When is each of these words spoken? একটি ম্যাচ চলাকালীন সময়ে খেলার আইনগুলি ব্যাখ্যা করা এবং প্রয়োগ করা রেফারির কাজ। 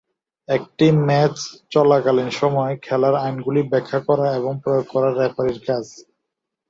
একটি 0.49 0.85
ম্যাচ 1.07 1.35
চলাকালীন 1.71 2.29
সময়ে 2.39 2.73
খেলার 2.85 3.15
আইনগুলি 3.17 3.61
ব্যাখ্যা 3.71 3.99
করা 4.07 4.27
এবং 4.35 4.53
প্রয়োগ 4.63 4.85
করা 4.93 5.09
রেফারির 5.11 5.59
কাজ। 5.67 5.85